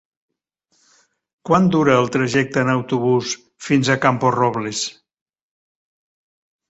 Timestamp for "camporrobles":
4.07-4.85